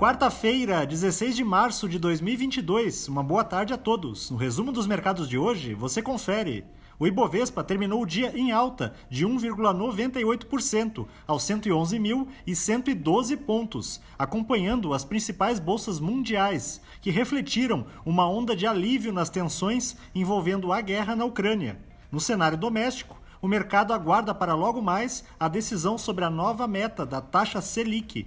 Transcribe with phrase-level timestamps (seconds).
[0.00, 3.06] Quarta-feira, 16 de março de 2022.
[3.06, 4.30] Uma boa tarde a todos.
[4.30, 6.64] No resumo dos mercados de hoje, você confere.
[6.98, 15.60] O Ibovespa terminou o dia em alta de 1,98% aos 111.112 pontos, acompanhando as principais
[15.60, 21.78] bolsas mundiais, que refletiram uma onda de alívio nas tensões envolvendo a guerra na Ucrânia.
[22.10, 27.04] No cenário doméstico, o mercado aguarda para logo mais a decisão sobre a nova meta
[27.04, 28.26] da taxa Selic,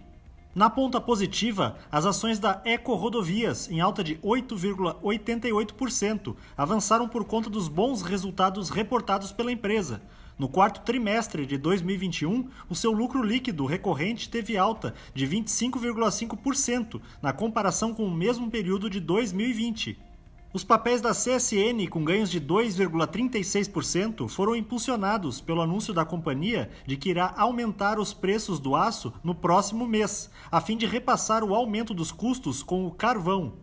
[0.56, 7.50] na ponta positiva, as ações da Eco Rodovias, em alta de 8,88%, avançaram por conta
[7.50, 10.00] dos bons resultados reportados pela empresa.
[10.38, 17.34] No quarto trimestre de 2021, o seu lucro líquido recorrente teve alta de 25,5% na
[17.34, 20.13] comparação com o mesmo período de 2020.
[20.54, 26.96] Os papéis da CSN, com ganhos de 2,36%, foram impulsionados pelo anúncio da companhia de
[26.96, 31.56] que irá aumentar os preços do aço no próximo mês, a fim de repassar o
[31.56, 33.54] aumento dos custos com o carvão.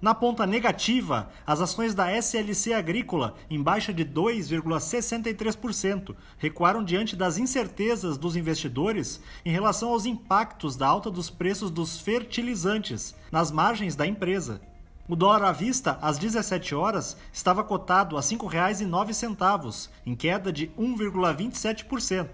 [0.00, 7.36] Na ponta negativa, as ações da SLC Agrícola, em baixa de 2,63%, recuaram diante das
[7.36, 13.94] incertezas dos investidores em relação aos impactos da alta dos preços dos fertilizantes nas margens
[13.94, 14.69] da empresa.
[15.10, 20.68] O dólar à vista, às 17 horas, estava cotado a R$ 5,09, em queda de
[20.78, 22.28] 1,27%.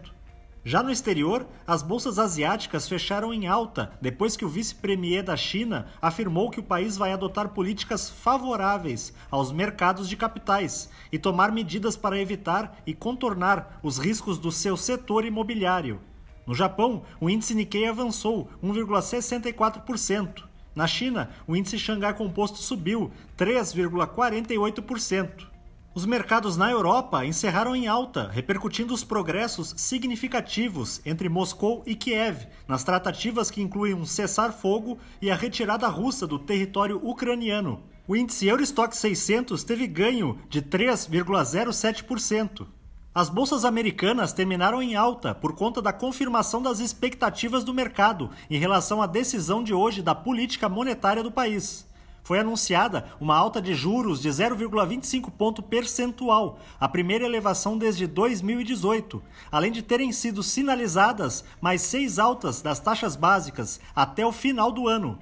[0.63, 5.87] Já no exterior, as bolsas asiáticas fecharam em alta depois que o vice-premier da China
[6.03, 11.97] afirmou que o país vai adotar políticas favoráveis aos mercados de capitais e tomar medidas
[11.97, 15.99] para evitar e contornar os riscos do seu setor imobiliário.
[16.47, 20.56] No Japão, o índice Nikkei avançou 1,64%.
[20.77, 25.47] Na China, o índice Xangai Composto subiu 3,48%.
[25.95, 32.47] Os mercados na Europa encerraram em alta, repercutindo os progressos significativos entre Moscou e Kiev
[32.69, 37.83] nas tratativas que incluem um cessar-fogo e a retirada russa do território ucraniano.
[38.07, 42.67] O índice Eurostock 600 teve ganho de 3,07%.
[43.17, 48.59] As bolsas americanas terminaram em alta por conta da confirmação das expectativas do mercado em
[48.59, 51.89] relação à decisão de hoje da política monetária do país.
[52.23, 59.23] Foi anunciada uma alta de juros de 0,25 ponto percentual, a primeira elevação desde 2018,
[59.51, 64.87] além de terem sido sinalizadas mais seis altas das taxas básicas até o final do
[64.87, 65.19] ano.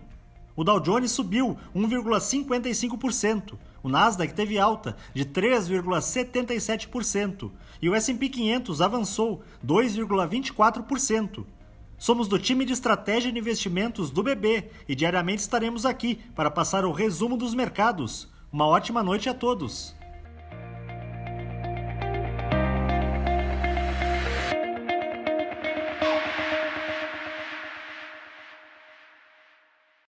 [0.57, 3.55] O Dow Jones subiu 1,55%.
[3.83, 7.51] O Nasdaq teve alta de 3,77%
[7.83, 11.45] e o S&P 500 avançou 2,24%.
[11.99, 16.85] Somos do time de estratégia de investimentos do BB e diariamente estaremos aqui para passar
[16.85, 18.33] o resumo dos mercados.
[18.53, 19.97] Uma ótima noite a todos.